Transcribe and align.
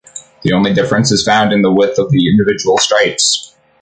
The 0.41 0.51
only 0.53 0.73
difference 0.73 1.11
is 1.11 1.23
found 1.23 1.53
in 1.53 1.61
the 1.61 1.71
width 1.71 1.99
of 1.99 2.09
the 2.09 2.27
individual 2.27 2.79
stripes 2.79 3.53